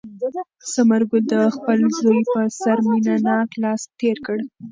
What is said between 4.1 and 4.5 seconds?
کړ.